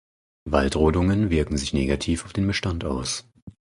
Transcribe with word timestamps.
Waldrodungen 0.49 1.29
wirken 1.29 1.57
sich 1.57 1.73
negativ 1.73 2.25
auf 2.25 2.33
den 2.33 2.47
Bestand 2.47 2.83
aus. 2.85 3.29